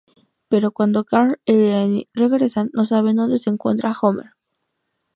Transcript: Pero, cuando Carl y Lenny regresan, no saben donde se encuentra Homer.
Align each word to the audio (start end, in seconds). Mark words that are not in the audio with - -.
Pero, 0.49 0.71
cuando 0.71 1.03
Carl 1.05 1.39
y 1.45 1.53
Lenny 1.53 2.09
regresan, 2.15 2.71
no 2.73 2.85
saben 2.85 3.17
donde 3.17 3.37
se 3.37 3.51
encuentra 3.51 3.95
Homer. 4.01 4.31